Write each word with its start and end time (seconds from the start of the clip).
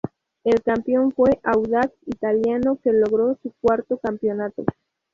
El 0.43 0.63
campeón 0.63 1.11
fue 1.11 1.29
Audax 1.43 1.93
Italiano 2.07 2.79
que 2.83 2.91
logró 2.91 3.37
su 3.43 3.53
cuarto 3.61 3.99
campeonato. 3.99 4.65